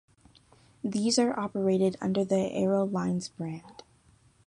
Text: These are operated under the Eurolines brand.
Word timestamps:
These 0.83 1.19
are 1.19 1.39
operated 1.39 1.95
under 2.01 2.25
the 2.25 2.49
Eurolines 2.57 3.29
brand. 3.37 3.83